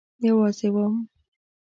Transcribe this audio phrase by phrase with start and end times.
[0.27, 0.93] یوازی وم